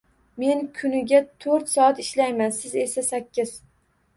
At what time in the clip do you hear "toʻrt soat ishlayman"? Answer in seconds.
1.45-2.57